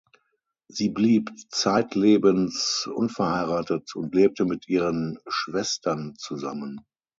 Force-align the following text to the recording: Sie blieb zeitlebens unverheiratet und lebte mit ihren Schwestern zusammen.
Sie 0.67 0.89
blieb 0.89 1.29
zeitlebens 1.49 2.89
unverheiratet 2.91 3.93
und 3.95 4.15
lebte 4.15 4.45
mit 4.45 4.67
ihren 4.67 5.19
Schwestern 5.27 6.15
zusammen. 6.17 6.83